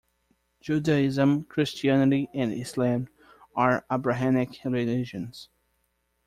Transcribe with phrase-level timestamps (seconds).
[0.61, 3.07] Judaism, Christianity and Islam
[3.55, 5.49] are Abrahamic religions.